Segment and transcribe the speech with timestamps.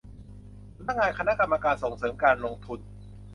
[0.75, 2.79] สำนักงานคณะกรรมการส่งเสริมการลงทุน